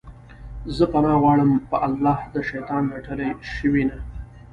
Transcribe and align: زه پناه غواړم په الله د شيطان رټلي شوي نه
زه 0.75 0.83
پناه 0.93 1.17
غواړم 1.23 1.51
په 1.69 1.77
الله 1.87 2.17
د 2.33 2.35
شيطان 2.49 2.83
رټلي 2.93 3.29
شوي 3.53 3.83
نه 3.89 3.97